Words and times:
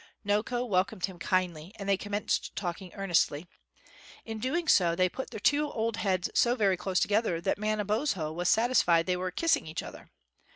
Noko 0.25 0.65
welcomed 0.67 1.05
him 1.05 1.19
kindly 1.19 1.75
and 1.77 1.87
they 1.87 1.95
commenced 1.95 2.55
talking 2.55 2.91
earnestly. 2.95 3.45
In 4.25 4.39
doing 4.39 4.67
so, 4.67 4.95
they 4.95 5.07
put 5.07 5.29
their 5.29 5.39
two 5.39 5.71
old 5.71 5.97
heads 5.97 6.27
so 6.33 6.55
very 6.55 6.75
close 6.75 6.99
together 6.99 7.39
that 7.39 7.59
Manabozho 7.59 8.31
was 8.33 8.49
satisfied 8.49 9.05
they 9.05 9.15
were 9.15 9.29
kissing 9.29 9.67
each 9.67 9.83
other. 9.83 10.09